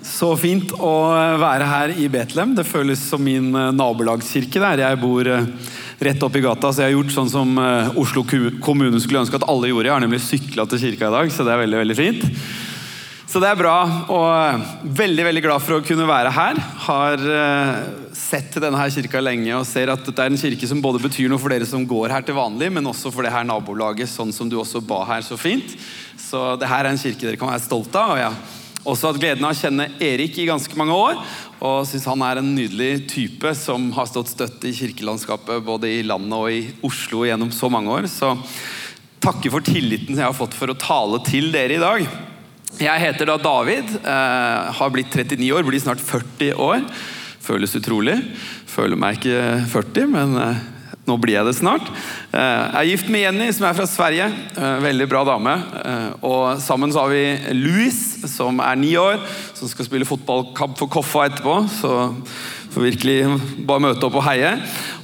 [0.00, 0.94] Så fint å
[1.40, 2.54] være her i Betlehem.
[2.56, 4.80] Det føles som min eh, nabolagskirke der.
[4.86, 5.48] Jeg bor eh,
[6.00, 9.44] rett oppi gata, så jeg har gjort sånn som eh, Oslo kommune skulle ønske at
[9.50, 9.90] alle gjorde.
[9.90, 12.24] Jeg har nemlig sykla til kirka i dag, så det er veldig, veldig fint.
[13.30, 13.74] Så det er bra,
[14.10, 16.56] og veldig veldig glad for å kunne være her.
[16.88, 17.20] Har
[18.16, 21.30] sett denne her kirka lenge og ser at dette er en kirke som både betyr
[21.30, 24.34] noe for dere som går her til vanlig, men også for det her nabolaget, sånn
[24.34, 25.76] som du også ba her så fint.
[26.18, 28.16] Så det her er en kirke dere kan være stolt av.
[28.16, 28.32] og ja
[28.88, 31.20] også hatt gleden av å kjenne Erik i ganske mange år.
[31.60, 36.02] Og syns han er en nydelig type som har stått støtt i kirkelandskapet både i
[36.06, 38.08] landet og i Oslo gjennom så mange år.
[38.08, 38.32] Så
[39.20, 42.06] takker for tilliten jeg har fått for å tale til dere i dag.
[42.80, 46.84] Jeg heter da David, eh, har blitt 39 år, blir snart 40 år.
[47.44, 48.16] Føles utrolig.
[48.70, 50.60] Føler meg ikke 40, men eh,
[51.08, 51.88] nå blir jeg det snart.
[52.30, 54.28] Eh, jeg er gift med Jenny, som er fra Sverige.
[54.52, 55.56] Eh, veldig bra dame.
[55.80, 57.98] Eh, og sammen så har vi Louis,
[58.30, 59.18] som er ni år,
[59.56, 61.56] som skal spille fotballkamp for Koffa etterpå.
[61.80, 61.94] Så
[62.70, 63.18] får virkelig
[63.66, 64.54] bare møte opp og heie.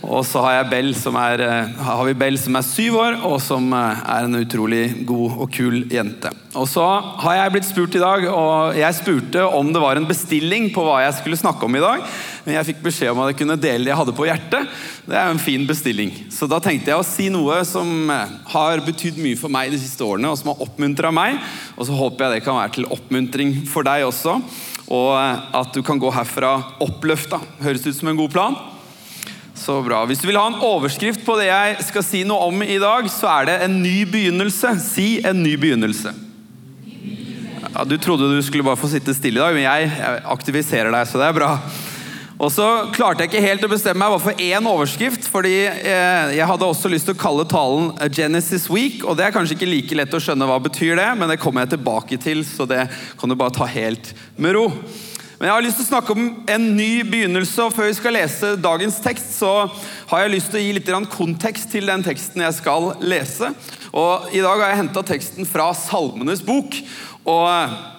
[0.07, 4.39] Og så har, er, har vi Bell som er syv år, og som er en
[4.39, 6.31] utrolig god og kul jente.
[6.57, 6.85] Og så
[7.25, 10.85] har jeg blitt spurt i dag, og jeg spurte om det var en bestilling på
[10.87, 12.05] hva jeg skulle snakke om i dag.
[12.47, 14.71] Men jeg fikk beskjed om at jeg kunne dele det jeg hadde på hjertet.
[15.09, 16.15] Det er jo en fin bestilling.
[16.33, 19.83] Så da tenkte jeg å si noe som eh, har betydd mye for meg de
[19.83, 21.41] siste årene, og som har oppmuntra meg.
[21.75, 24.39] Og så håper jeg det kan være til oppmuntring for deg også.
[24.87, 27.41] Og eh, at du kan gå herfra oppløfta.
[27.63, 28.59] Høres ut som en god plan?
[29.57, 30.03] Så bra.
[30.07, 33.09] Hvis du vil ha en overskrift på det jeg skal si noe om i dag,
[33.11, 34.77] så er det en ny begynnelse.
[34.85, 36.13] Si en ny begynnelse.
[37.77, 39.91] Ja, du trodde du skulle bare få sitte stille i dag, men jeg,
[40.33, 41.51] aktiviserer deg, så det er bra.
[42.37, 46.49] Og så klarte jeg ikke helt å bestemme meg for én overskrift, fordi eh, jeg
[46.51, 49.97] hadde også lyst til å kalle talen Genesis Week, og det er kanskje ikke like
[49.97, 52.83] lett å skjønne hva betyr det, men det kommer jeg tilbake til, så det
[53.17, 54.67] kan du bare ta helt med ro.
[55.39, 58.17] Men jeg har lyst til å snakke om en ny begynnelse, og før vi skal
[58.19, 59.55] lese dagens tekst, så
[60.13, 63.53] har jeg lyst til å gi litt kontekst til den teksten jeg skal lese.
[63.97, 66.77] Og I dag har jeg henta teksten fra Salmenes bok.
[67.25, 67.96] og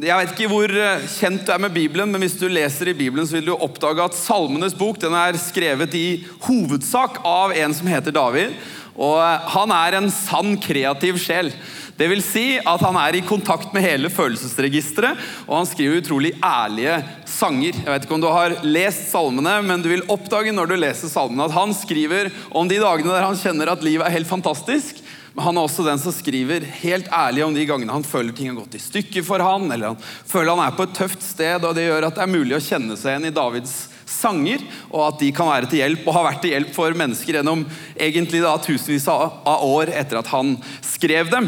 [0.00, 2.96] jeg vet ikke hvor eh, kjent du er med Bibelen, men hvis du leser i
[2.96, 7.74] Bibelen, så vil du oppdage at Salmenes bok den er skrevet i hovedsak av en
[7.76, 8.54] som heter David.
[8.96, 11.52] Og eh, han er en sann kreativ sjel.
[12.00, 16.32] Det vil si at han er i kontakt med hele følelsesregisteret, og han skriver utrolig
[16.40, 16.96] ærlige
[17.28, 17.76] sanger.
[17.76, 21.12] Jeg vet ikke om du har lest salmene, men du vil oppdage når du leser
[21.12, 25.04] salmene at han skriver om de dagene der han kjenner at livet er helt fantastisk,
[25.34, 28.50] men han er også den som skriver helt ærlig om de gangene han føler ting
[28.50, 31.62] har gått i stykker for han, eller han føler han er på et tøft sted,
[31.62, 33.76] og det gjør at det er mulig å kjenne seg igjen i Davids
[34.10, 37.38] sanger, og at de kan være til hjelp og har vært til hjelp for mennesker
[37.38, 37.62] gjennom
[37.94, 41.46] egentlig da tusenvis av år etter at han skrev dem.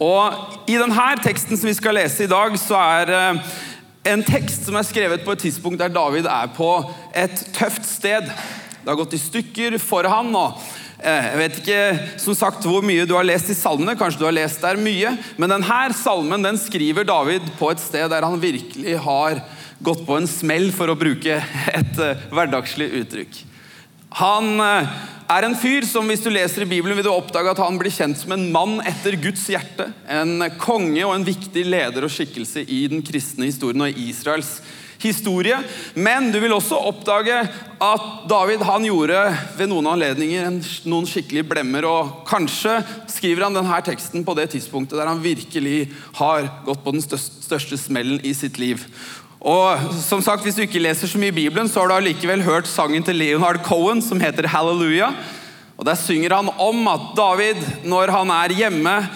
[0.00, 3.50] Og I denne teksten som vi skal lese i dag, så er eh,
[4.10, 6.70] en tekst som er skrevet på et tidspunkt der David er på
[7.12, 8.26] et tøft sted.
[8.80, 10.56] Det har gått i stykker for han, og
[11.00, 11.82] jeg vet ikke
[12.20, 15.14] som sagt hvor mye du har lest i salmene, kanskje du har lest der mye,
[15.40, 19.40] men denne salmen den skriver David på et sted der han virkelig har
[19.80, 21.38] gått på en smell, for å bruke
[21.72, 23.38] et eh, hverdagslig uttrykk.
[24.20, 24.90] Han eh,
[25.32, 27.94] er en fyr som hvis du leser i Bibelen vil du oppdage at han blir
[27.94, 29.88] kjent som en mann etter Guds hjerte.
[30.04, 34.58] En konge og en viktig leder og skikkelse i den kristne historien og i Israels
[34.58, 35.58] historie historie.
[35.94, 37.36] Men du vil også oppdage
[37.80, 39.22] at David han gjorde
[39.56, 40.50] ved noen anledninger
[40.90, 41.86] noen skikkelige blemmer.
[41.88, 45.88] Og kanskje skriver han denne teksten på det tidspunktet der han virkelig
[46.20, 48.84] har gått på den største smellen i sitt liv.
[49.40, 52.42] Og som sagt, Hvis du ikke leser så mye i Bibelen, så har du allikevel
[52.44, 55.14] hørt sangen til Leonard Cohen som heter 'Hallelujah'.
[55.78, 59.08] Og Der synger han om at David, når han er hjemme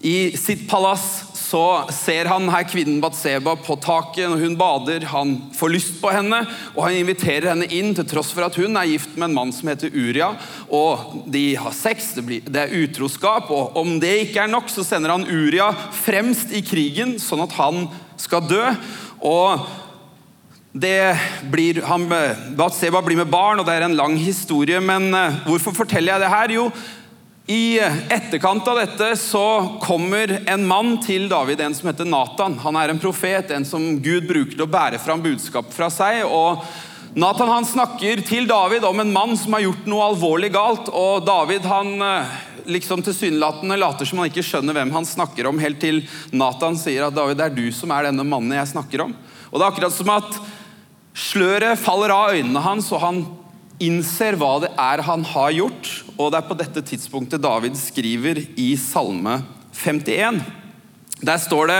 [0.00, 5.06] i sitt palass, så ser han her kvinnen Batseba på taket når hun bader.
[5.12, 6.40] Han får lyst på henne,
[6.74, 9.54] og han inviterer henne inn til tross for at hun er gift med en mann
[9.54, 10.32] som heter Uria.
[10.74, 14.70] og De har sex, det, blir, det er utroskap, og om det ikke er nok,
[14.72, 15.70] så sender han Uria
[16.02, 17.86] fremst i krigen, sånn at han
[18.20, 18.64] skal dø.
[19.26, 19.66] og
[20.76, 22.04] blir, han,
[22.56, 24.80] Batseba blir med barn, og det er en lang historie.
[24.80, 26.52] Men eh, hvorfor forteller jeg det her?
[26.52, 26.66] Jo,
[27.46, 27.78] i
[28.10, 32.56] etterkant av dette så kommer en mann til David, en som heter Nathan.
[32.58, 36.24] Han er en profet, en som Gud bruker til å bære fram budskap fra seg.
[36.26, 36.64] og
[37.14, 40.90] Nathan han snakker til David om en mann som har gjort noe alvorlig galt.
[40.90, 42.34] og David han eh,
[42.66, 46.02] liksom tilsynelatende later som han ikke skjønner hvem han snakker om, helt til
[46.34, 49.14] Nathan sier at David, det er du som er denne mannen jeg snakker om.
[49.52, 50.38] Og Det er akkurat som at
[51.14, 53.22] sløret faller av øynene hans, og han
[53.82, 58.40] innser hva det er han har gjort, og det er på dette tidspunktet David skriver
[58.56, 59.40] i Salme
[59.76, 60.40] 51.
[61.24, 61.78] Der står det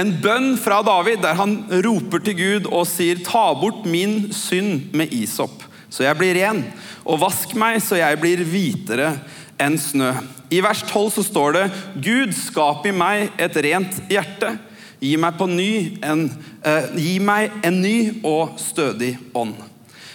[0.00, 4.94] en bønn fra David der han roper til Gud og sier, 'Ta bort min synd
[4.96, 6.64] med isopp, så jeg blir ren.'
[7.04, 9.18] 'Og vask meg, så jeg blir hvitere
[9.60, 10.16] enn snø.'
[10.50, 14.58] I vers 12 så står det, 'Gud, skap i meg et rent hjerte.'
[14.98, 16.24] Gi meg, ny en,
[16.64, 19.54] eh, gi meg en ny og stødig ånd.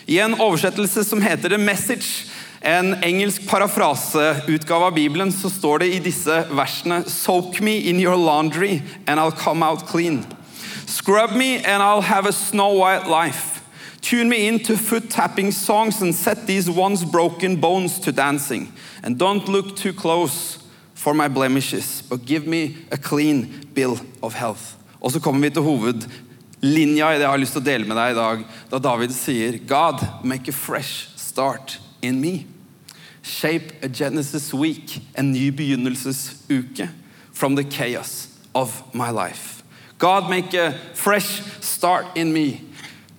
[0.08, 2.26] I en oversettelse som heter The Message,
[2.62, 8.16] en engelsk parafraseutgave av Bibelen, så står det i disse versene Soak me in your
[8.16, 10.26] laundry and I'll come out clean.
[10.86, 13.62] Scrub me and I'll have a snow white life.
[14.02, 18.74] Tune me into foot tapping songs and set these once broken bones to dancing.
[19.04, 20.60] And don't look too close
[20.94, 24.76] for my blemishes, but give me a clean bill of health.
[25.02, 25.62] Og så kommer vi til
[26.63, 29.12] hovedlinja i det jeg har lyst til å dele med deg i dag, da David
[29.12, 32.48] sier God, make a fresh start in me.
[33.21, 36.89] Shape a Genesis week, en ny begynnelsesuke,
[37.33, 39.63] from the chaos of my life.
[39.98, 42.62] God, make a fresh start in me.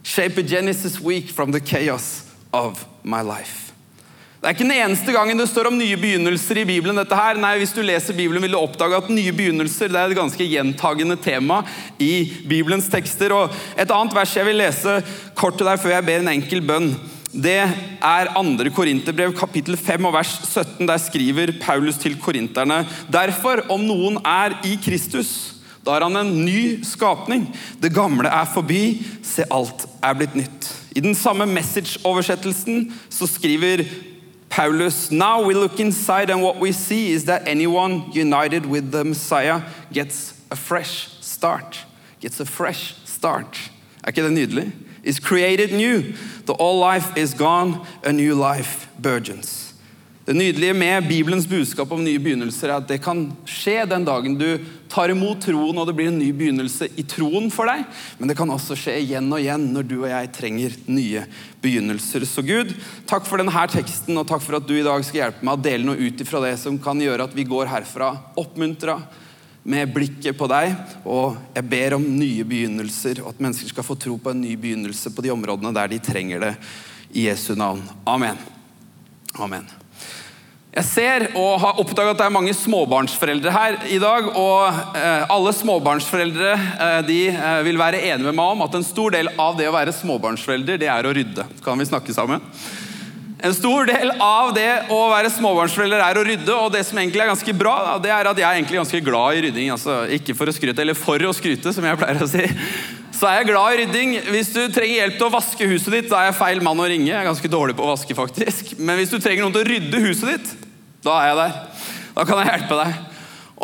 [0.03, 3.64] Shape a Genesis week from the chaos of my life.
[4.45, 6.99] Det er ikke den eneste gangen det står om nye begynnelser i Bibelen.
[7.01, 7.39] dette her.
[7.41, 10.45] Nei, Hvis du leser Bibelen, vil du oppdage at nye begynnelser det er et ganske
[10.45, 11.63] gjentagende tema
[11.99, 13.33] i Bibelens tekster.
[13.33, 13.49] Og
[13.79, 15.03] Et annet vers jeg vil lese
[15.35, 16.93] kort til deg før jeg ber en enkel bønn,
[17.33, 17.57] det
[18.05, 18.69] er 2.
[18.77, 20.87] Korinterbrev kapittel 5 og vers 17.
[20.87, 25.55] Der skriver Paulus til korinterne.: Derfor, om noen er i Kristus,
[25.87, 27.49] da er han en ny skapning.
[27.81, 30.75] Det gamle er forbi, se alt er blitt nytt.
[30.95, 33.89] I den samme message-oversettelsen så skriver
[34.55, 39.05] Paulus, now we look inside, and what we see is that anyone united with the
[39.05, 39.63] Messiah
[39.93, 41.81] gets a fresh start.
[42.21, 43.71] Gets a fresh start.
[44.05, 44.73] Er ikke det nydelig?
[45.03, 46.03] Is created new.
[46.47, 49.64] The old life is gone, a new life burgeons.
[50.25, 54.39] Det nydelige med Bibelens budskap om nye begynnelser er at det kan skje den dagen
[54.41, 54.47] du
[54.89, 57.83] tar imot troen og det blir en ny begynnelse i troen for deg.
[58.17, 61.27] Men det kan også skje igjen og igjen når du og jeg trenger nye
[61.61, 62.25] begynnelser.
[62.25, 62.73] Så Gud,
[63.11, 65.65] takk for denne teksten og takk for at du i dag skal hjelpe meg å
[65.69, 68.97] dele noe ut ifra det som kan gjøre at vi går herfra oppmuntra
[69.69, 70.73] med blikket på deg.
[71.05, 74.57] Og jeg ber om nye begynnelser, og at mennesker skal få tro på en ny
[74.57, 76.57] begynnelse på de områdene der de trenger det.
[77.13, 77.85] I Jesu navn.
[78.09, 78.41] Amen.
[79.37, 79.84] Amen.
[80.75, 84.27] Jeg ser og har oppdaget at det er mange småbarnsforeldre her i dag.
[84.35, 88.87] Og eh, alle småbarnsforeldre eh, de eh, vil være enige med meg om at en
[88.87, 91.47] stor del av det å være småbarnsforelder, det er å rydde.
[91.63, 92.43] Kan vi snakke sammen?
[93.45, 97.23] En stor del av det å være småbarnsforelder er å rydde, og det som egentlig
[97.23, 99.71] er ganske bra, det er at jeg er egentlig ganske glad i rydding.
[99.77, 102.49] Altså, ikke for å skryte, eller for å skryte, som jeg pleier å si.
[103.15, 104.17] Så er jeg glad i rydding.
[104.33, 106.91] Hvis du trenger hjelp til å vaske huset ditt, da er jeg feil mann å
[106.91, 107.13] ringe.
[107.13, 108.75] Jeg er ganske dårlig på å vaske, faktisk.
[108.81, 110.64] Men hvis du trenger noen til å rydde huset ditt,
[111.05, 111.59] da er jeg der.
[112.15, 113.03] Da kan jeg hjelpe deg.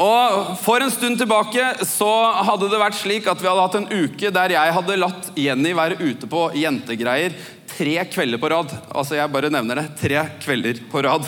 [0.00, 2.10] Og For en stund tilbake så
[2.46, 5.74] hadde det vært slik at vi hadde hatt en uke der jeg hadde latt Jenny
[5.76, 7.34] være ute på jentegreier
[7.74, 8.74] tre kvelder på rad.
[8.94, 9.88] Altså jeg bare nevner det.
[10.00, 11.26] Tre kvelder på rad.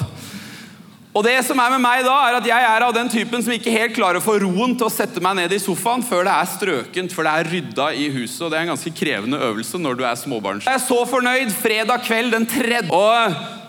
[1.12, 3.52] Og det som er med meg da, er at jeg er av den typen som
[3.52, 6.32] ikke helt klarer å få roen til å sette meg ned i sofaen før det
[6.32, 8.38] er strøkent, før det er rydda i huset.
[8.46, 10.68] Og det er en ganske krevende øvelse når du er småbarns.
[10.70, 12.88] Jeg er så fornøyd fredag kveld den tredje.
[12.96, 13.60] Og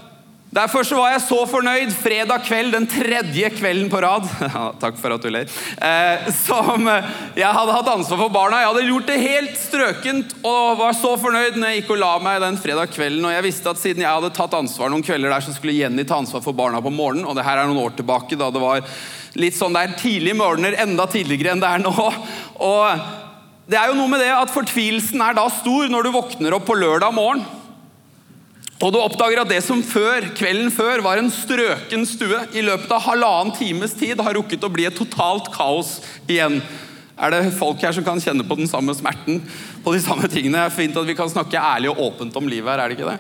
[0.54, 4.28] Derfor så var jeg så fornøyd fredag kveld, den tredje kvelden på rad
[4.84, 5.50] Takk for at du ler.
[5.82, 8.60] Eh, som jeg hadde hatt ansvar for barna.
[8.62, 12.12] Jeg hadde gjort det helt strøkent og var så fornøyd når jeg gikk og la
[12.22, 13.26] meg den fredag kvelden.
[13.26, 16.06] Og jeg visste at siden jeg hadde tatt ansvar noen kvelder der, så skulle Jenny
[16.06, 17.26] ta ansvar for barna på morgenen.
[17.26, 18.86] Og det her er noen år tilbake, da det var
[19.40, 21.96] litt sånn der tidlige morgener, enda tidligere enn det er nå.
[22.62, 23.10] Og
[23.74, 26.70] det er jo noe med det at fortvilelsen er da stor når du våkner opp
[26.70, 27.42] på lørdag morgen
[28.84, 32.92] og du oppdager at det som før, kvelden før var en strøken stue, i løpet
[32.92, 36.60] av halvannen times tid har rukket å bli et totalt kaos igjen.
[37.16, 39.40] Er det folk her som kan kjenne på den samme smerten
[39.86, 40.58] på de samme tingene?
[40.58, 42.98] Det er fint at vi kan snakke ærlig og åpent om livet her, er det
[42.98, 43.20] ikke det?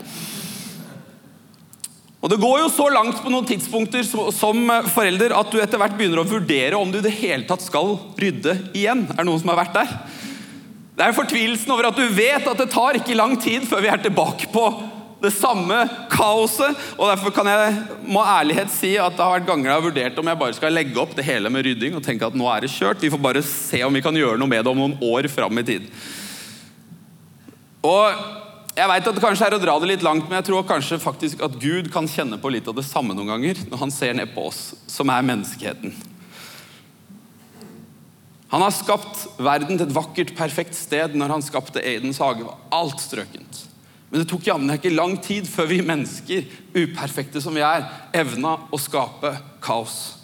[2.23, 5.95] Og Det går jo så langt på noen tidspunkter som forelder at du etter hvert
[5.99, 9.05] begynner å vurdere om du i det hele tatt skal rydde igjen.
[9.11, 9.95] Er det noen som har vært der?
[10.95, 13.91] Det er fortvilelsen over at du vet at det tar ikke lang tid før vi
[13.91, 14.67] er tilbake på
[15.23, 15.77] det samme
[16.11, 16.75] kaoset.
[16.97, 20.19] og Derfor kan jeg må ærlighet si at det har vært ganger jeg har vurdert
[20.19, 22.65] om jeg bare skal legge opp det hele med rydding og tenke at nå er
[22.65, 23.01] det kjørt.
[23.03, 25.63] Vi får bare se om vi kan gjøre noe med det om noen år fram
[25.63, 25.87] i tid.
[27.83, 28.23] Og
[28.73, 31.01] jeg vet at det kanskje er å dra det litt langt, men jeg tror kanskje
[31.01, 34.15] faktisk at Gud kan kjenne på litt av det samme noen ganger når han ser
[34.17, 35.93] ned på oss, som er menneskeheten.
[38.53, 41.15] Han har skapt verden til et vakkert, perfekt sted.
[41.17, 43.63] Når han skapte Aidens hage, alt strøkent.
[44.13, 46.43] Men det tok jammen ikke lang tid før vi mennesker,
[46.75, 49.31] uperfekte som vi er, evna å skape
[49.63, 50.19] kaos.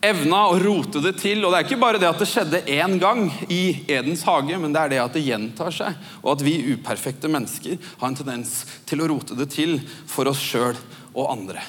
[0.00, 1.42] evna å rote det til.
[1.44, 4.72] Og det er ikke bare det at det skjedde én gang i Edens hage, men
[4.72, 8.62] det er det at det gjentar seg, og at vi uperfekte mennesker har en tendens
[8.88, 9.76] til å rote det til
[10.08, 10.78] for oss sjøl
[11.10, 11.66] og andre.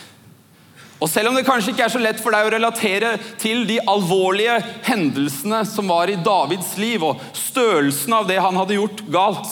[1.01, 3.79] Og Selv om det kanskje ikke er så lett for deg å relatere til de
[3.89, 9.49] alvorlige hendelsene som var i Davids liv, og størrelsen av det han hadde gjort galt,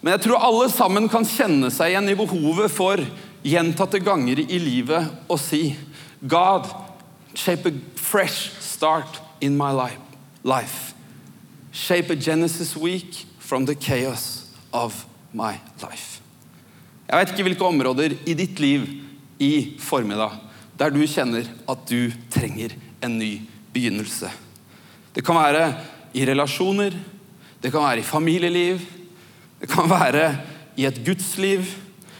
[0.00, 3.02] men jeg tror alle sammen kan kjenne seg igjen i behovet for
[3.42, 5.72] gjentatte ganger i livet å si
[6.20, 6.66] God,
[7.34, 9.72] shape a fresh start in my
[10.42, 10.94] life.
[11.72, 16.20] Shape a Genesis week from the chaos of my life.
[17.08, 18.84] Jeg vet ikke hvilke områder i ditt liv
[19.40, 20.34] i formiddag
[20.78, 23.40] der du kjenner at du trenger en ny
[23.74, 24.30] begynnelse.
[25.14, 25.72] Det kan være
[26.14, 26.94] i relasjoner,
[27.58, 28.82] det kan være i familieliv,
[29.60, 30.30] det kan være
[30.78, 31.66] i et gudsliv.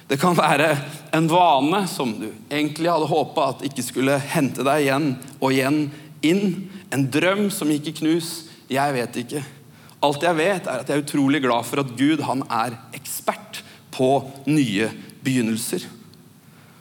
[0.09, 0.73] Det kan være
[1.15, 5.83] en vane som du egentlig hadde håpa at ikke skulle hente deg igjen og igjen
[6.25, 6.71] inn.
[6.95, 8.31] En drøm som gikk i knus.
[8.73, 9.45] Jeg vet ikke.
[10.05, 13.63] Alt jeg vet, er at jeg er utrolig glad for at Gud han er ekspert
[13.95, 14.11] på
[14.47, 14.91] nye
[15.27, 15.87] begynnelser.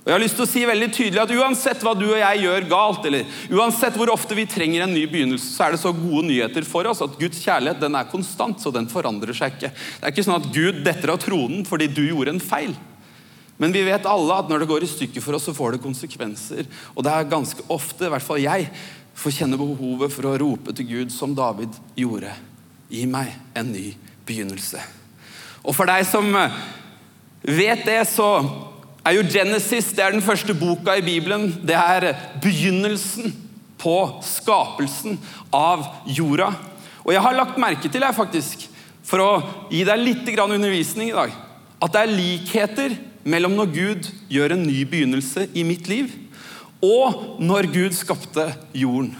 [0.07, 2.43] Og jeg har lyst til å si veldig tydelig at Uansett hva du og jeg
[2.45, 5.91] gjør galt, eller uansett hvor ofte vi trenger en ny begynnelse, så er det så
[5.91, 9.73] gode nyheter for oss at Guds kjærlighet den er konstant, så den forandrer seg ikke.
[9.75, 12.71] Det er ikke sånn at Gud detter av tronen fordi du gjorde en feil.
[13.59, 15.83] Men vi vet alle at når det går i stykker for oss, så får det
[15.83, 16.71] konsekvenser.
[16.95, 18.69] Og det er ganske ofte, i hvert fall jeg,
[19.17, 22.31] får kjenne behovet for å rope til Gud som David gjorde.
[22.87, 23.89] Gi meg en ny
[24.23, 24.79] begynnelse.
[25.67, 26.31] Og for deg som
[27.43, 28.29] vet det, så
[29.07, 31.49] er jo Genesis det er den første boka i Bibelen.
[31.63, 32.11] Det er
[32.43, 33.31] begynnelsen
[33.79, 35.19] på skapelsen
[35.53, 36.51] av jorda.
[37.05, 38.65] Og jeg har lagt merke til, jeg faktisk,
[39.07, 39.29] for å
[39.71, 41.31] gi deg litt undervisning i dag,
[41.79, 46.11] at det er likheter mellom når Gud gjør en ny begynnelse i mitt liv,
[46.83, 49.15] og når Gud skapte jorden.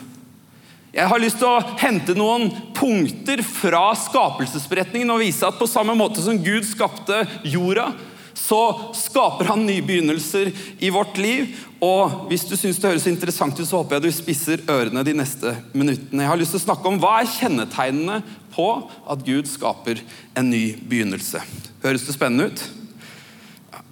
[0.98, 5.94] Jeg har lyst til å hente noen punkter fra skapelsesberetningen og vise at på samme
[5.98, 7.92] måte som Gud skapte jorda,
[8.38, 8.62] så
[8.96, 11.56] skaper han nye begynnelser i vårt liv.
[11.84, 15.16] Og hvis du syns det høres interessant ut, så håper jeg du spisser ørene de
[15.18, 16.24] neste minuttene.
[16.24, 18.22] Jeg har lyst til å snakke om hva er kjennetegnene
[18.54, 18.70] på
[19.10, 20.02] at Gud skaper
[20.38, 21.42] en ny begynnelse.
[21.84, 22.68] Høres det spennende ut?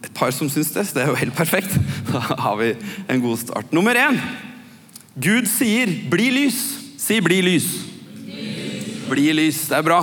[0.06, 1.74] et par som syns det, så det er jo helt perfekt.
[2.12, 2.74] Da har vi
[3.10, 3.74] en god start.
[3.74, 4.20] Nummer én.
[5.16, 6.62] Gud sier 'bli lys'.
[6.98, 7.72] Si 'bli lys'.
[9.10, 9.68] Bli lys.
[9.68, 10.02] Det er bra.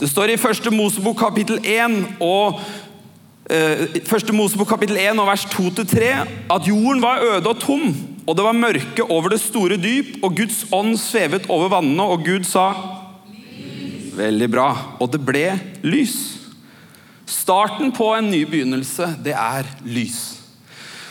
[0.00, 2.60] Det står i første Mosebok kapittel 1 og
[4.08, 6.10] første Mosebok kapittel 1 og vers 2-3
[6.54, 7.90] at jorden var øde og tom,
[8.24, 12.24] og det var mørke over det store dyp, og Guds ånd svevet over vannene, og
[12.24, 12.70] Gud sa
[14.14, 14.68] Veldig bra.
[15.02, 15.48] Og det ble
[15.82, 16.14] lys.
[17.26, 20.38] Starten på en ny begynnelse, det er lys.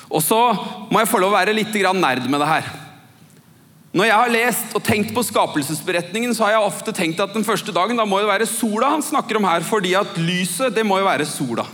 [0.08, 0.40] Og så
[0.88, 2.72] må jeg få lov å være litt nerd med det her.
[3.94, 7.46] Når jeg har lest og tenkt på skapelsesberetningen, så har jeg ofte tenkt at den
[7.46, 10.86] første dagen da må det være sola han snakker om her, fordi at lyset det
[10.88, 11.68] må jo være sola.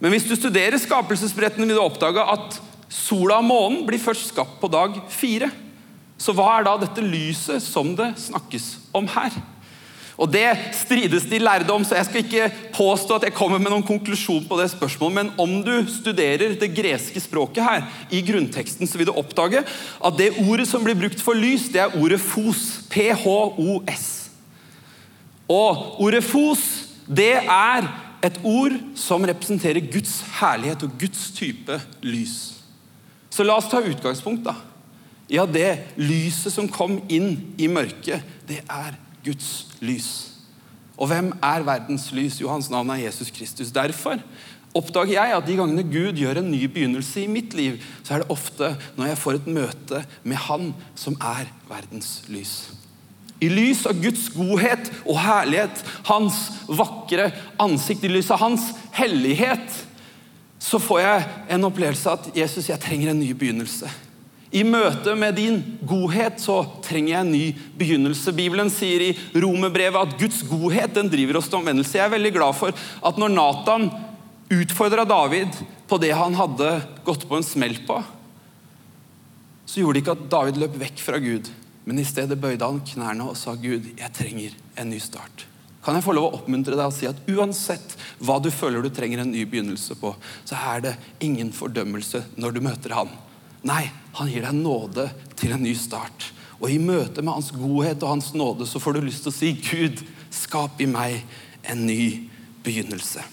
[0.00, 4.58] Men hvis du studerer skapelsesberettene, vil du oppdage at sola og månen blir først skapt
[4.60, 5.50] på dag fire.
[6.20, 9.36] Så hva er da dette lyset som det snakkes om her?
[10.20, 13.72] Og Det strides de lærde om, så jeg skal ikke påstå at jeg kommer med
[13.72, 18.84] noen konklusjon på det spørsmålet, men om du studerer det greske språket her, i grunnteksten,
[18.84, 22.20] så vil du oppdage at det ordet som blir brukt for lys, det er ordet
[22.20, 22.82] fos.
[22.92, 24.04] P-H-O-S.
[25.48, 26.66] Og ordet fos,
[27.08, 27.88] det er
[28.24, 32.36] et ord som representerer Guds herlighet og Guds type lys.
[33.30, 34.56] Så la oss ta utgangspunkt da.
[35.30, 40.10] Ja, det lyset som kom inn i mørket, det er Guds lys.
[41.00, 42.40] Og hvem er verdens lys?
[42.42, 43.70] Jo, hans navn er Jesus Kristus.
[43.72, 44.18] Derfor
[44.76, 48.22] oppdager jeg at de gangene Gud gjør en ny begynnelse i mitt liv, så er
[48.22, 52.70] det ofte når jeg får et møte med Han som er verdens lys.
[53.40, 55.80] I lys av Guds godhet og herlighet,
[56.10, 57.30] hans vakre
[57.60, 58.66] ansikt, i lys av hans
[58.96, 59.80] hellighet,
[60.60, 61.24] så får jeg
[61.56, 63.88] en opplevelse av at Jesus, jeg trenger en ny begynnelse.
[64.50, 67.44] I møte med din godhet så trenger jeg en ny
[67.78, 68.34] begynnelse.
[68.34, 71.94] Bibelen sier i romerbrevet at Guds godhet den driver oss til omvendelse.
[71.96, 73.86] Jeg er veldig glad for at når Nathan
[74.50, 75.54] utfordra David
[75.88, 76.72] på det han hadde
[77.06, 78.00] gått på en smell på,
[79.70, 81.46] så gjorde det ikke at David løp vekk fra Gud,
[81.90, 85.48] men i stedet bøyde han knærne og sa, 'Gud, jeg trenger en ny start'.
[85.82, 88.92] Kan jeg få lov å oppmuntre deg og si at uansett hva du føler du
[88.94, 90.12] trenger en ny begynnelse på,
[90.46, 90.92] så er det
[91.24, 93.10] ingen fordømmelse når du møter Han.
[93.66, 95.08] Nei, han gir deg nåde
[95.40, 96.30] til en ny start.
[96.60, 99.36] Og i møte med hans godhet og hans nåde så får du lyst til å
[99.36, 101.24] si, Gud, skap i meg
[101.66, 102.28] en ny
[102.62, 103.24] begynnelse.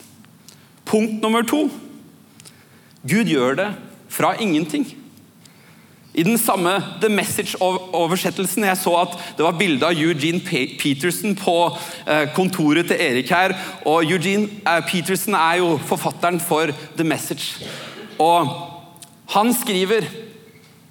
[0.87, 1.67] Punkt nummer to.
[3.03, 3.69] Gud gjør det
[4.09, 4.87] fra ingenting.
[6.17, 6.71] I den samme
[7.01, 11.53] The Message-oversettelsen jeg så at det var bilde av Eugene Peterson på
[12.09, 13.53] eh, kontoret til Erik her.
[13.85, 17.67] og Eugene eh, Peterson er jo forfatteren for The Message.
[18.17, 18.49] Og
[19.29, 20.09] han skriver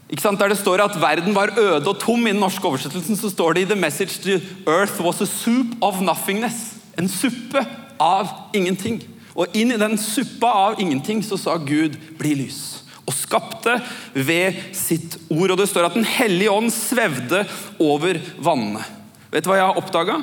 [0.06, 3.52] Der det står at verden var øde og tom, i den norske oversettelsen så står
[3.52, 4.38] det i The Message to
[4.70, 6.76] Earth was a soup of nothingness.
[6.98, 7.66] En suppe
[7.98, 9.02] av ingenting.
[9.34, 13.76] Og inn i den suppa av ingenting så sa Gud 'bli lys' og skapte
[14.14, 15.52] ved sitt ord.
[15.54, 17.44] Og Det står at Den hellige ånd svevde
[17.78, 18.82] over vannene.
[19.30, 20.20] Vet du hva jeg har oppdaga?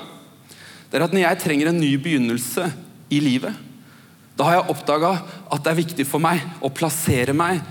[0.90, 2.68] Det er at når jeg trenger en ny begynnelse
[3.13, 3.54] i livet,
[4.38, 5.13] da har jeg oppdaga
[5.54, 7.62] at det er viktig for meg å plassere meg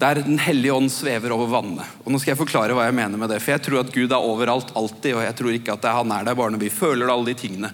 [0.00, 1.84] der Den hellige ånd svever over vannene.
[2.06, 3.36] Og nå skal jeg forklare hva jeg mener med det.
[3.44, 6.24] For jeg tror at Gud er overalt alltid, og jeg tror ikke at han er
[6.24, 7.68] der bare når vi føler alle de tingene.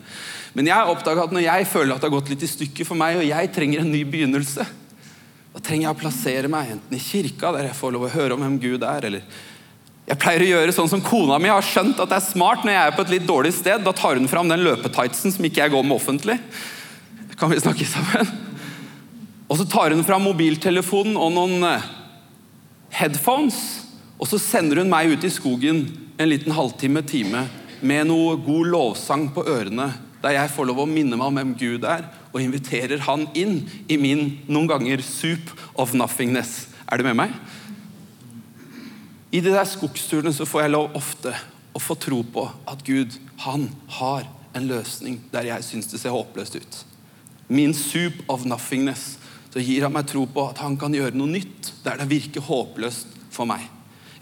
[0.58, 2.88] Men jeg har oppdaga at når jeg føler at det har gått litt i stykker
[2.88, 4.66] for meg, og jeg trenger en ny begynnelse,
[5.56, 8.36] da trenger jeg å plassere meg enten i kirka, der jeg får lov å høre
[8.36, 9.22] om hvem Gud er, eller
[10.06, 12.74] jeg pleier å gjøre sånn som kona mi har skjønt at det er smart når
[12.74, 13.80] jeg er på et litt dårlig sted.
[13.82, 16.36] Da tar hun fram den løpetightsen som ikke jeg går med offentlig.
[17.40, 18.28] Kan vi snakke sammen?
[19.48, 21.88] Og så tar hun fram mobiltelefonen og noen eh,
[23.00, 23.58] headphones.
[24.20, 25.86] Og så sender hun meg ut i skogen
[26.20, 27.46] en liten halvtime, time
[27.80, 29.88] med noe god lovsang på ørene
[30.22, 33.62] der jeg får lov å minne meg om hvem Gud er, og inviterer han inn
[33.88, 36.66] i min noen ganger soup of nothingness.
[36.84, 37.32] Er du med meg?
[39.32, 41.32] I de der skogsturene så får jeg lov ofte
[41.76, 46.14] å få tro på at Gud, han har en løsning der jeg syns det ser
[46.14, 46.78] håpløst ut.
[47.48, 49.16] Min soup of nothingness.
[49.52, 52.44] Så gir han meg tro på at han kan gjøre noe nytt der det virker
[52.44, 53.64] håpløst for meg.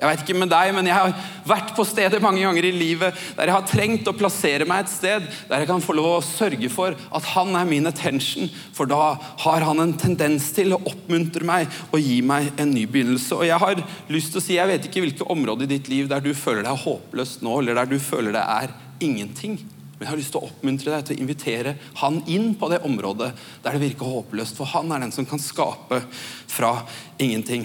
[0.05, 1.13] Jeg vet ikke med deg, men jeg har
[1.49, 4.91] vært på steder mange ganger i livet der jeg har trengt å plassere meg et
[4.93, 8.91] sted der jeg kan få lov å sørge for at han er min attention, for
[8.91, 9.15] da
[9.47, 13.39] har han en tendens til å oppmuntre meg og gi meg en ny begynnelse.
[13.39, 13.81] Og Jeg har
[14.13, 16.67] lyst til å si, jeg vet ikke hvilke områder i ditt liv der du føler
[16.67, 19.57] deg håpløst nå, eller der du føler det er ingenting.
[19.95, 22.83] Men jeg har lyst til å oppmuntre deg til å invitere han inn på det
[22.85, 23.31] området
[23.65, 26.03] der det virker håpløst, for han er den som kan skape
[26.51, 26.77] fra
[27.17, 27.65] ingenting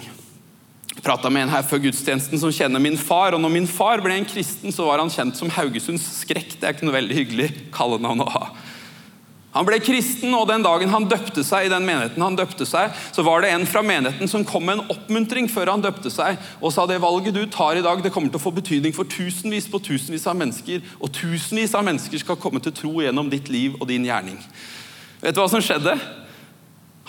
[1.03, 3.33] prata med en her før gudstjenesten som kjenner min far.
[3.33, 6.57] og når min far ble en kristen, så var han kjent som Haugesunds skrekk.
[6.59, 8.43] Det er ikke noe veldig hyggelig kallenavn å ha.
[9.55, 12.93] Han ble kristen, og den dagen han døpte seg i den menigheten han døpte seg,
[13.15, 16.37] så var det en fra menigheten som kom med en oppmuntring før han døpte seg,
[16.61, 19.09] og sa det valget du tar i dag, det kommer til å få betydning for
[19.09, 23.49] tusenvis på tusenvis av mennesker, og tusenvis av mennesker skal komme til tro gjennom ditt
[23.49, 24.37] liv og din gjerning.
[25.23, 25.97] Vet du hva som skjedde?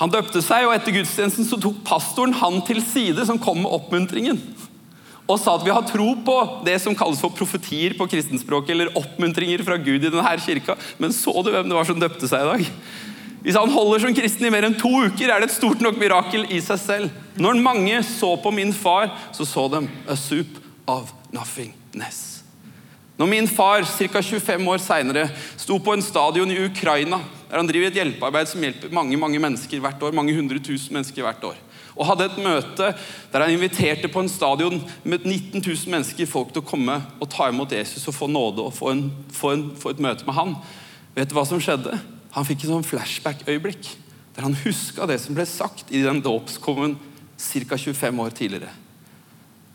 [0.00, 3.72] Han døpte seg, og etter gudstjenesten så tok pastoren han til side, som kom med
[3.76, 4.40] oppmuntringen.
[5.30, 6.36] Og sa at vi har tro på
[6.66, 10.78] det som kalles for profetier på kristenspråket, eller oppmuntringer fra Gud i denne kirka.
[10.98, 12.64] Men så du hvem det var som døpte seg i dag?
[13.40, 16.00] Hvis han holder som kristen i mer enn to uker, er det et stort nok
[16.00, 17.20] mirakel i seg selv.
[17.40, 20.58] Når mange så på min far, så så de a soup
[20.90, 22.42] of nothingness.
[23.20, 24.20] Når min far ca.
[24.24, 25.26] 25 år seinere
[25.60, 29.40] sto på en stadion i Ukraina, der han driver et hjelpearbeid som hjelper mange mange
[29.42, 31.56] mennesker hvert år, mange hundre tusen mennesker hvert år,
[31.96, 32.92] og hadde et møte
[33.32, 37.30] der han inviterte på en stadion med 19 000 mennesker folk til å komme og
[37.32, 40.38] ta imot Jesus og få nåde og få, en, få, en, få et møte med
[40.38, 40.54] han.
[41.16, 41.98] Vet du hva som skjedde?
[42.36, 43.90] Han fikk et sånn flashback-øyeblikk
[44.36, 46.94] der han huska det som ble sagt i den dåpskommen
[47.40, 47.76] ca.
[47.76, 48.70] 25 år tidligere.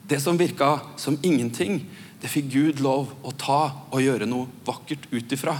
[0.07, 1.81] Det som virka som ingenting,
[2.21, 3.59] det fikk Gud lov å ta
[3.89, 5.57] og gjøre noe vakkert ut ifra.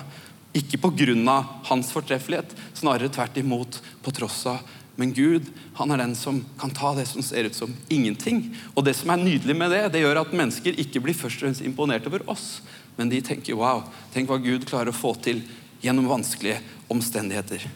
[0.55, 1.43] Ikke pga.
[1.67, 4.59] hans fortreffelighet, snarere tvert imot på tross av.
[4.95, 8.55] Men Gud han er den som kan ta det som ser ut som ingenting.
[8.75, 11.47] Og det som er nydelig med det, det gjør at mennesker ikke blir først og
[11.47, 12.61] fremst imponert over oss,
[12.95, 15.43] men de tenker wow, tenk hva Gud klarer å få til
[15.83, 17.67] gjennom vanskelige omstendigheter.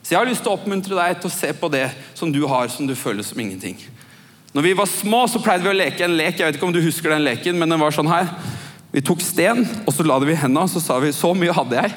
[0.00, 1.84] Så jeg har lyst til å oppmuntre deg til å se på det
[2.16, 3.76] som du har som du føler som ingenting.
[4.56, 6.38] Når vi var små, så pleide vi å leke en lek.
[6.38, 8.30] Jeg vet ikke om du husker den leken, men den var sånn her.
[8.92, 11.34] Vi tok sten, og så la det vi i hendene, og så sa vi så
[11.36, 11.96] mye hadde jeg.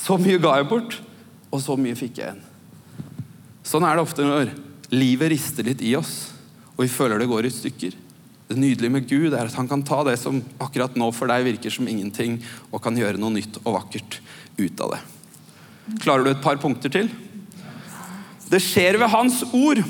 [0.00, 0.96] Så mye ga jeg bort,
[1.52, 2.44] og så mye fikk jeg igjen.
[3.66, 4.54] Sånn er det ofte når
[4.90, 6.32] livet rister litt i oss,
[6.76, 7.98] og vi føler det går i stykker.
[8.50, 11.44] Det nydelige med Gud er at han kan ta det som akkurat nå for deg
[11.46, 12.40] virker som ingenting,
[12.72, 14.18] og kan gjøre noe nytt og vakkert
[14.58, 15.02] ut av det.
[16.00, 17.10] Klarer du et par punkter til?
[18.50, 19.84] Det skjer ved hans ord.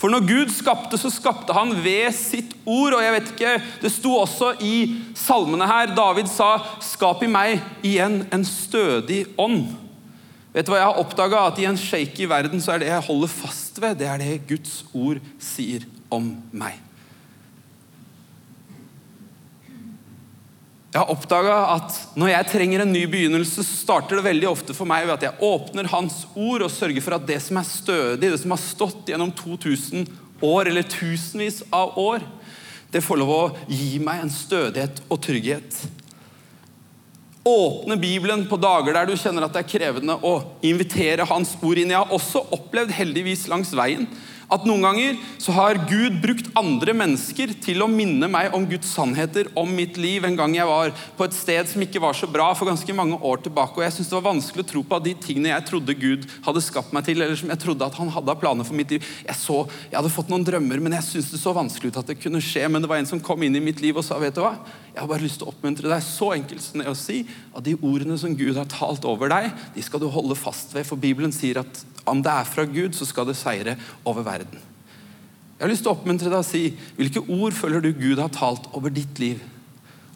[0.00, 2.96] For når Gud skapte, så skapte han ved sitt ord.
[2.96, 7.60] Og jeg vet ikke, Det sto også i salmene her David sa 'Skap i meg
[7.82, 9.76] igjen en stødig ånd'.
[10.54, 11.46] Vet du hva jeg har oppdaga?
[11.46, 14.48] At i en shaky verden så er det jeg holder fast ved, det er det
[14.48, 16.89] Guds ord sier om meg.
[20.90, 24.74] Jeg har oppdaga at når jeg trenger en ny begynnelse, så starter det veldig ofte
[24.74, 27.68] for meg ved at jeg åpner Hans ord og sørger for at det som er
[27.68, 30.08] stødig, det som har stått gjennom 2000
[30.42, 32.26] år eller tusenvis av år,
[32.90, 35.78] det får lov å gi meg en stødighet og trygghet.
[37.46, 41.78] Åpne Bibelen på dager der du kjenner at det er krevende, og invitere Hans ord
[41.78, 41.94] inn.
[41.94, 44.10] Jeg har også opplevd, heldigvis langs veien,
[44.50, 48.90] at noen ganger så har Gud brukt andre mennesker til å minne meg om Guds
[48.94, 50.26] sannheter om mitt liv.
[50.26, 53.16] En gang jeg var på et sted som ikke var så bra for ganske mange
[53.16, 53.78] år tilbake.
[53.78, 56.64] og Jeg syntes det var vanskelig å tro på de tingene jeg trodde Gud hadde
[56.64, 59.06] skapt meg til, eller som jeg trodde at han hadde av planer for mitt liv
[59.26, 62.10] Jeg så, jeg hadde fått noen drømmer, men jeg syntes det så vanskelig ut at
[62.10, 62.66] det kunne skje.
[62.68, 64.56] Men det var en som kom inn i mitt liv og sa, vet du hva,
[64.90, 67.20] jeg har bare lyst til å oppmuntre deg så enkelt som det å si
[67.54, 70.86] at de ordene som Gud har talt over deg, de skal du holde fast ved.
[70.88, 73.76] For Bibelen sier at om det er fra Gud, så skal det seire
[74.08, 74.58] over verden.
[75.60, 76.64] Jeg har lyst til å oppmuntre deg å si
[76.96, 79.42] hvilke ord føler du Gud har talt over ditt liv?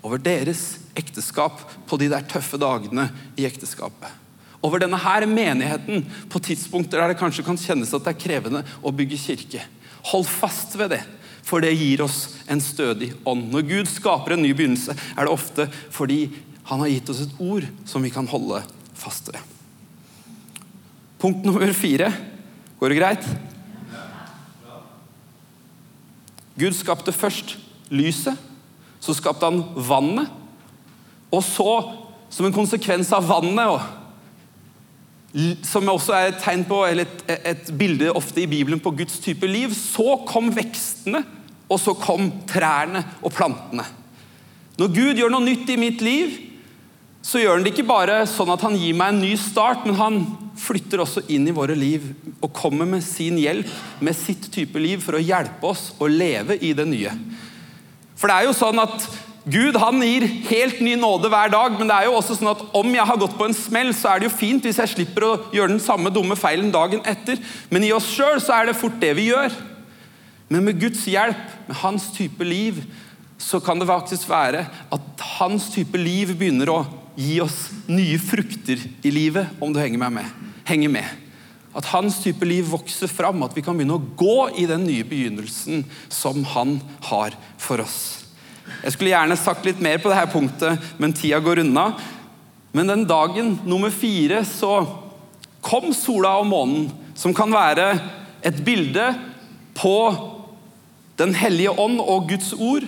[0.04, 4.08] Over deres ekteskap på de der tøffe dagene i ekteskapet.
[4.64, 8.64] Over denne her menigheten på tidspunkter der det kanskje kan kjennes at det er krevende
[8.80, 9.62] å bygge kirke.
[10.10, 11.02] Hold fast ved det,
[11.44, 13.50] for det gir oss en stødig ånd.
[13.52, 16.26] Når Gud skaper en ny begynnelse, er det ofte fordi
[16.70, 18.62] han har gitt oss et ord som vi kan holde
[18.96, 19.40] fast ved.
[21.20, 22.10] Punkt nummer fire.
[22.80, 23.28] Går det greit?
[26.54, 27.56] Gud skapte først
[27.90, 28.38] lyset,
[29.02, 30.30] så skapte han vannet.
[31.34, 31.70] Og så,
[32.30, 34.03] som en konsekvens av vannet,
[35.66, 39.18] som også er et tegn på, eller et, et bilde ofte i Bibelen på Guds
[39.22, 41.24] type liv, så kom vekstene,
[41.66, 43.86] og så kom trærne og plantene.
[44.78, 46.36] Når Gud gjør noe nytt i mitt liv,
[47.24, 49.98] så gjør han det ikke bare sånn at han gir meg en ny start, men
[49.98, 50.18] han
[50.60, 52.04] flytter også inn i våre liv
[52.44, 53.70] og kommer med sin hjelp,
[54.04, 57.14] med sitt type liv, for å hjelpe oss å leve i det nye.
[58.14, 59.08] For det er jo sånn at
[59.44, 62.62] Gud han gir helt ny nåde hver dag, men det er jo også sånn at
[62.80, 65.26] om jeg har gått på en smell, så er det jo fint hvis jeg slipper
[65.26, 67.36] å gjøre den samme dumme feilen dagen etter.
[67.68, 69.52] Men i oss sjøl er det fort det vi gjør.
[70.48, 72.80] Men med Guds hjelp, med hans type liv,
[73.36, 76.80] så kan det faktisk være at hans type liv begynner å
[77.20, 80.24] gi oss nye frukter i livet, om du henger, med.
[80.64, 81.20] henger med.
[81.76, 85.04] At hans type liv vokser fram, at vi kan begynne å gå i den nye
[85.04, 86.78] begynnelsen som han
[87.12, 88.23] har for oss.
[88.84, 91.86] Jeg skulle gjerne sagt litt mer på dette punktet, men tida går unna.
[92.76, 94.82] Men den dagen nummer fire så
[95.64, 97.94] kom sola og månen, som kan være
[98.44, 99.12] et bilde
[99.78, 99.96] på
[101.14, 102.82] Den hellige ånd og Guds ord,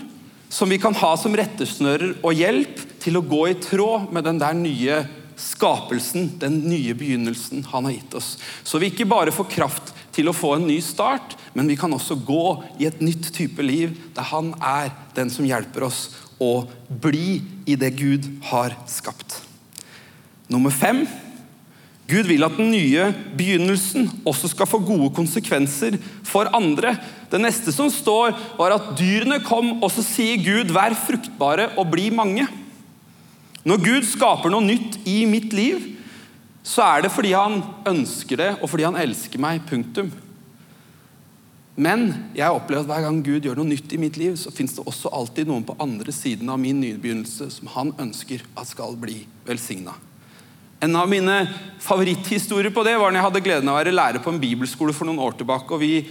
[0.50, 4.40] som vi kan ha som rettesnører og hjelp til å gå i tråd med den
[4.42, 4.96] der nye
[5.38, 8.32] skapelsen, den nye begynnelsen han har gitt oss.
[8.66, 11.92] Så vi ikke bare får kraft til å få en ny start, men vi kan
[11.92, 12.46] også gå
[12.80, 16.08] i et nytt type liv der han er den som hjelper oss
[16.42, 19.42] å bli i det Gud har skapt.
[20.52, 21.04] Nummer fem
[22.06, 26.92] Gud vil at den nye begynnelsen også skal få gode konsekvenser for andre.
[27.32, 31.90] Det neste som står, var at dyrene kom, og så sier Gud, vær fruktbare og
[31.90, 32.46] bli mange.
[33.66, 35.95] Når Gud skaper noe nytt i mitt liv,
[36.66, 39.62] så er det fordi han ønsker det, og fordi han elsker meg.
[39.68, 40.10] Punktum.
[41.76, 44.74] Men jeg opplever at hver gang Gud gjør noe nytt i mitt liv, så fins
[44.74, 48.96] det også alltid noen på andre siden av min nybegynnelse som han ønsker at skal
[48.98, 49.94] bli velsigna.
[50.82, 51.38] En av mine
[51.80, 54.92] favoritthistorier på det var når jeg hadde gleden av å være lærer på en bibelskole
[54.96, 55.70] for noen år tilbake.
[55.72, 56.02] og vi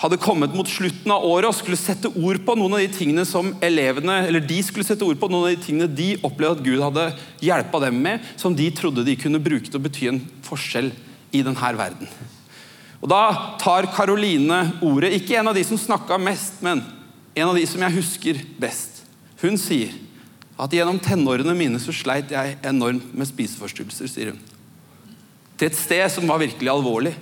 [0.00, 3.26] hadde kommet mot slutten av året og skulle sette ord på noen av de tingene
[3.28, 6.64] som elevene eller de skulle sette ord på noen av de tingene de opplevde at
[6.64, 7.06] Gud hadde
[7.44, 10.88] hjelpa dem med, som de trodde de kunne bruke til å bety en forskjell
[11.36, 12.08] i denne verden.
[13.00, 16.82] Og Da tar Karoline ordet, ikke en av de som snakka mest, men
[17.36, 19.02] en av de som jeg husker best.
[19.40, 19.92] Hun sier
[20.60, 24.40] at gjennom tenårene mine så sleit jeg enormt med spiseforstyrrelser, sier hun.
[25.60, 27.14] Til et sted som var virkelig alvorlig.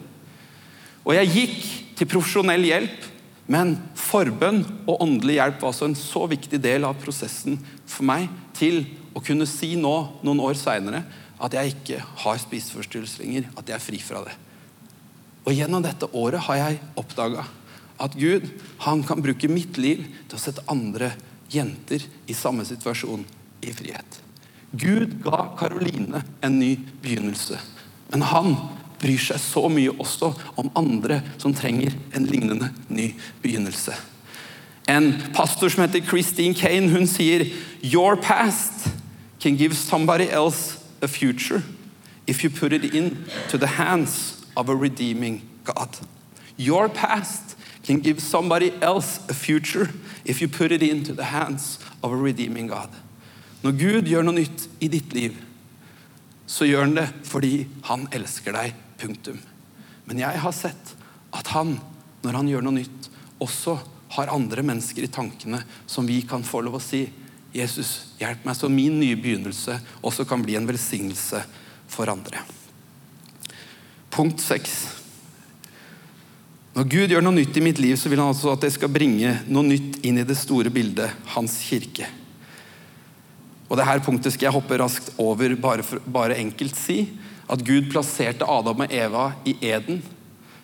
[1.09, 1.61] Og jeg gikk
[1.97, 3.07] til profesjonell hjelp,
[3.49, 7.57] men forbønn og åndelig hjelp var altså en så viktig del av prosessen
[7.89, 8.83] for meg til
[9.17, 11.01] å kunne si nå, noen år seinere,
[11.41, 14.35] at jeg ikke har spiseforstyrrelser lenger, at jeg er fri fra det.
[15.47, 17.47] Og Gjennom dette året har jeg oppdaga
[17.99, 18.45] at Gud
[18.85, 21.15] han kan bruke mitt liv til å sette andre
[21.51, 23.25] jenter i samme situasjon
[23.65, 24.21] i frihet.
[24.77, 27.57] Gud ga Karoline en ny begynnelse,
[28.13, 28.53] men han
[28.99, 33.95] bryr seg så mye også om andre som trenger en lignende ny begynnelse.
[34.89, 37.45] En pastor som heter Christine Kane, hun sier
[37.83, 38.89] Your past
[39.41, 41.63] can give somebody else a future
[42.27, 45.99] if you put it into the hands of a redeeming God.
[46.57, 49.89] Your past can give somebody else a future
[50.25, 52.89] if you put it into the hands of a redeeming God.
[53.63, 55.35] Når Gud gjør noe nytt i ditt liv,
[56.47, 59.39] så gjør han det fordi han elsker deg Punktum.
[60.09, 60.95] Men jeg har sett
[61.37, 61.77] at han,
[62.25, 63.09] når han gjør noe nytt,
[63.39, 63.77] også
[64.17, 67.05] har andre mennesker i tankene som vi kan få lov å si
[67.55, 71.41] Jesus, hjelp meg så min nye begynnelse også kan bli en velsignelse
[71.89, 72.43] for andre.
[74.13, 74.75] Punkt seks.
[76.77, 78.93] Når Gud gjør noe nytt i mitt liv, så vil han altså at jeg skal
[78.93, 82.07] bringe noe nytt inn i det store bildet, hans kirke.
[83.69, 87.03] Og det her punktet skal jeg hoppe raskt over, bare, for, bare enkelt si
[87.49, 90.03] at Gud plasserte Adam og Eva i Eden.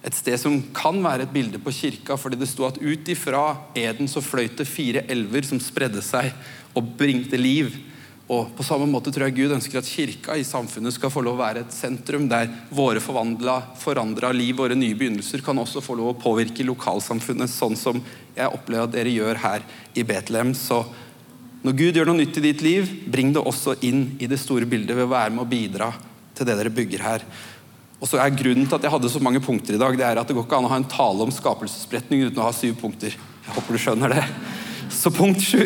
[0.05, 3.47] Et sted som kan være et bilde på kirka, fordi det sto at ut ifra
[3.79, 6.29] Eden så fløyt det fire elver som spredde seg
[6.77, 7.73] og bringte liv.
[8.29, 11.39] Og På samme måte tror jeg Gud ønsker at kirka i samfunnet skal få lov
[11.39, 16.13] å være et sentrum der våre forandra liv, våre nye begynnelser, kan også få lov
[16.13, 18.01] å påvirke lokalsamfunnet, sånn som
[18.37, 20.53] jeg opplever at dere gjør her i Betlehem.
[20.57, 20.83] Så
[21.65, 24.69] når Gud gjør noe nytt i ditt liv, bring det også inn i det store
[24.69, 25.95] bildet ved å være med å bidra
[26.35, 27.27] til det dere bygger her.
[28.03, 30.21] Og så er Grunnen til at jeg hadde så mange punkter i dag, det er
[30.21, 32.77] at det går ikke an å ha en tale om skapelsesberetning uten å ha syv
[32.83, 33.15] punkter.
[33.15, 34.25] Jeg håper du skjønner det.
[34.93, 35.65] Så punkt sju.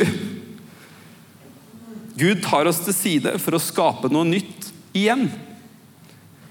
[2.18, 5.28] Gud tar oss til side for å skape noe nytt igjen.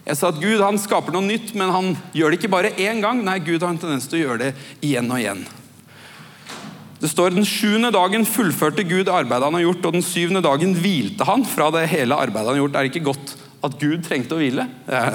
[0.07, 3.01] Jeg sa at Gud han skaper noe nytt, men han gjør det ikke bare én
[3.03, 3.19] gang.
[3.27, 4.51] Nei, Gud har en tendens til å gjøre det
[4.87, 5.41] igjen og igjen.
[6.97, 10.73] Det står Den sjuende dagen fullførte Gud arbeidet han har gjort, og den syvende dagen
[10.79, 12.77] hvilte han fra det hele arbeidet han har gjort.
[12.79, 13.35] Er det ikke godt
[13.67, 14.67] at Gud trengte å hvile?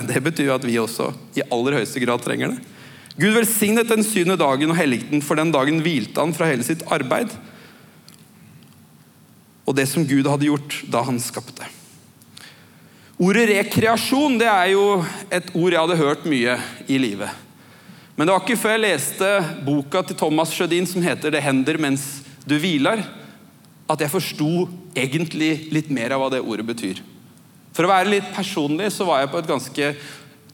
[0.08, 2.60] Det betyr jo at vi også i aller høyeste grad trenger det.
[3.20, 6.84] Gud velsignet den syvende dagen og helliget for den dagen hvilte han fra hele sitt
[6.92, 7.32] arbeid
[9.62, 11.66] og det som Gud hadde gjort da han skapte.
[13.22, 14.84] Ordet rekreasjon det er jo
[15.30, 16.56] et ord jeg hadde hørt mye
[16.90, 17.30] i livet.
[18.16, 19.28] Men det var ikke før jeg leste
[19.64, 23.06] boka til Thomas Sjødin som heter 'Det hender mens du hviler',
[23.88, 27.00] at jeg forsto egentlig litt mer av hva det ordet betyr.
[27.72, 29.88] For å være litt personlig så var jeg på et ganske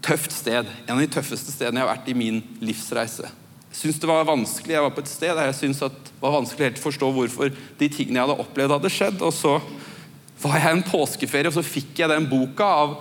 [0.05, 0.69] tøft sted.
[0.87, 4.29] En av de tøffeste stedene jeg har vært i min livsreise Jeg syntes det var
[4.29, 4.77] vanskelig.
[4.77, 7.53] Jeg var på et sted der jeg syntes det var vanskelig helt å forstå hvorfor
[7.53, 9.23] de tingene jeg hadde opplevd, hadde skjedd.
[9.27, 9.59] Og så
[10.43, 12.99] var jeg en påskeferie, og så fikk jeg den boka av,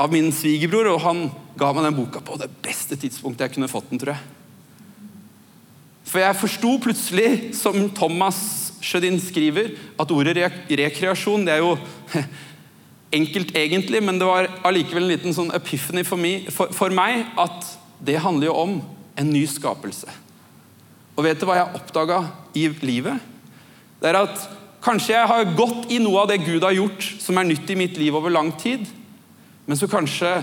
[0.00, 0.92] av min svigerbror.
[0.94, 1.24] Og han
[1.58, 4.36] ga meg den boka på det beste tidspunktet jeg kunne fått den, tror jeg.
[6.10, 8.38] For jeg forsto plutselig, som Thomas
[8.82, 10.48] Sjødin skriver, at ordet re
[10.80, 11.74] rekreasjon det er jo
[13.14, 17.26] enkelt egentlig, men det var allikevel en liten sånn epiphany for, meg, for, for meg
[17.40, 17.66] at
[18.06, 18.76] det handler jo om
[19.20, 20.08] en ny skapelse.
[21.16, 22.22] Og vet du hva jeg oppdaga
[22.56, 23.18] i livet?
[24.00, 24.46] Det er at
[24.84, 27.76] kanskje jeg har gått i noe av det Gud har gjort som er nytt i
[27.76, 28.86] mitt liv over lang tid,
[29.66, 30.38] men så kanskje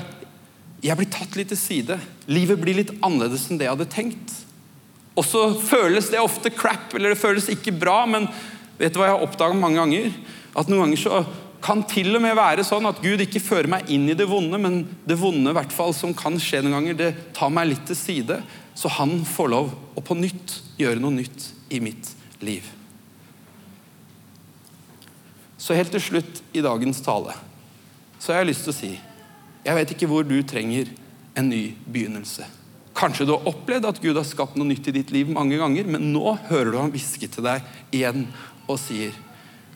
[0.83, 1.97] jeg blir tatt litt til side.
[2.29, 4.35] Livet blir litt annerledes enn det jeg hadde tenkt.
[5.17, 8.27] Og så føles det ofte crap, eller det føles ikke bra, men
[8.77, 10.11] vet du hva jeg har oppdaga mange ganger?
[10.53, 11.23] At noen ganger så
[11.63, 14.59] kan til og med være sånn at Gud ikke fører meg inn i det vonde,
[14.61, 18.41] men det vonde hvert som kan skje noen ganger, det tar meg litt til side,
[18.77, 22.11] så han får lov å på nytt gjøre noe nytt i mitt
[22.45, 22.67] liv.
[25.57, 27.33] Så helt til slutt i dagens tale
[28.21, 28.93] så har jeg lyst til å si
[29.67, 30.87] jeg vet ikke hvor du trenger
[31.37, 32.45] en ny begynnelse.
[32.97, 35.89] Kanskje du har opplevd at Gud har skapt noe nytt i ditt liv mange ganger,
[35.89, 38.25] men nå hører du han hviske til deg igjen
[38.67, 39.15] og sier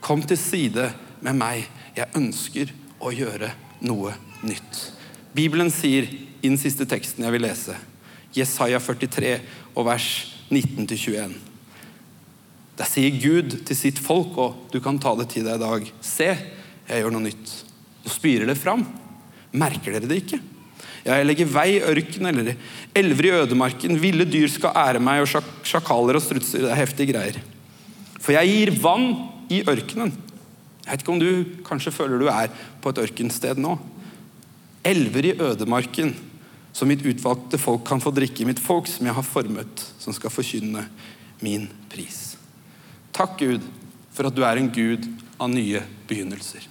[0.01, 0.87] Kom til side
[1.25, 1.67] med meg.
[1.95, 3.51] Jeg ønsker å gjøre
[3.85, 4.13] noe
[4.45, 4.81] nytt.
[5.35, 6.09] Bibelen sier
[6.41, 7.77] i den siste teksten jeg vil lese,
[8.35, 9.33] Jesaja 43
[9.75, 10.07] og vers
[10.51, 11.33] 19-21.
[12.79, 15.89] Der sier Gud til sitt folk, og du kan ta det til deg i dag
[16.05, 16.29] Se,
[16.87, 17.51] jeg gjør noe nytt.
[18.01, 18.85] Nå spirer det fram.
[19.51, 20.39] Merker dere det ikke?
[21.01, 22.57] Ja, jeg legger vei i ørkenen eller
[22.97, 23.99] elver i ødemarken.
[24.01, 26.65] Ville dyr skal ære meg, og sjakaler og strutser.
[26.65, 27.39] Det er heftige greier.
[28.21, 29.07] For jeg gir vann
[29.51, 30.13] i ørkenen
[30.91, 32.51] jeg vet ikke om du kanskje føler du er
[32.83, 33.77] på et ørkensted nå.
[34.83, 36.11] Elver i ødemarken,
[36.75, 38.43] som mitt utvalgte folk kan få drikke.
[38.43, 40.83] Mitt folk som jeg har formet, som skal forkynne
[41.39, 42.35] min pris.
[43.15, 43.63] Takk, Gud,
[44.11, 45.07] for at du er en Gud
[45.39, 45.79] av nye
[46.11, 46.67] begynnelser.